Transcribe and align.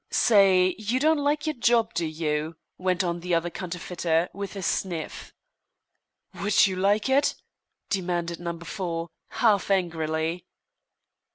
"Say, 0.09 0.73
you 0.79 0.99
don't 0.99 1.19
like 1.19 1.45
your 1.45 1.53
job, 1.53 1.93
do 1.93 2.07
you?" 2.07 2.55
went 2.79 3.03
on 3.03 3.19
the 3.19 3.35
other 3.35 3.51
counterfeiter, 3.51 4.29
with 4.33 4.55
a 4.55 4.63
sniff. 4.63 5.31
"Would 6.33 6.65
you 6.65 6.75
like 6.75 7.07
it?" 7.07 7.35
demanded 7.91 8.39
Number 8.39 8.65
Four, 8.65 9.09
half 9.29 9.69
angrily. 9.69 10.47